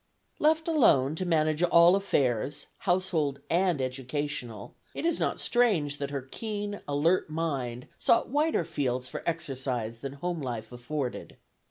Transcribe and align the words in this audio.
Left 0.39 0.67
alone 0.67 1.13
to 1.13 1.27
manage 1.27 1.61
all 1.61 1.95
affairs, 1.95 2.65
household 2.89 3.39
and 3.51 3.79
educational, 3.79 4.73
it 4.95 5.05
is 5.05 5.19
not 5.19 5.39
strange 5.39 5.99
that 5.99 6.09
her 6.09 6.23
keen, 6.23 6.81
alert 6.87 7.29
mind 7.29 7.87
sought 7.99 8.27
wider 8.27 8.63
fields 8.65 9.07
for 9.07 9.21
exercise 9.27 9.99
than 9.99 10.13
home 10.13 10.41
life 10.41 10.71
afforded. 10.71 11.37